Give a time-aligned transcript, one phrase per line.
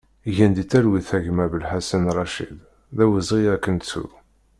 [0.35, 2.57] Gen di talwit a gma Bellaḥsen Racid,
[2.95, 4.05] d awezɣi ad k-nettu!